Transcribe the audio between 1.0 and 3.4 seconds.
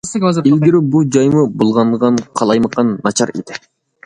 جايمۇ« بۇلغانغان، قالايمىقان، ناچار»